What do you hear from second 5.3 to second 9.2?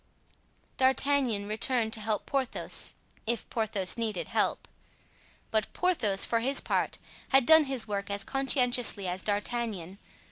but Porthos, for his part, had done his work as conscientiously